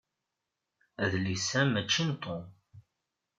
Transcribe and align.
Adlis-a 1.03 1.61
mačči 1.65 2.03
n 2.09 2.11
Tom. 2.23 2.43